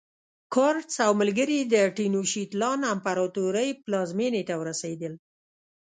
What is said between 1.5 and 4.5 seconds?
یې د تینوشیت لان امپراتورۍ پلازمېنې